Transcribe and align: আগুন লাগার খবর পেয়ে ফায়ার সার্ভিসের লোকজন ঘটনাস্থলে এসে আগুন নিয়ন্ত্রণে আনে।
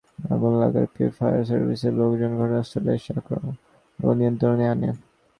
আগুন 0.29 0.53
লাগার 0.61 0.85
খবর 0.85 0.93
পেয়ে 0.93 1.11
ফায়ার 1.17 1.43
সার্ভিসের 1.49 1.93
লোকজন 1.99 2.31
ঘটনাস্থলে 2.39 2.91
এসে 2.97 3.11
আগুন 3.99 4.15
নিয়ন্ত্রণে 4.19 4.65
আনে। 4.73 4.89